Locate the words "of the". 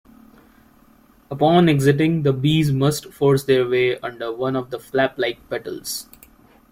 4.55-4.79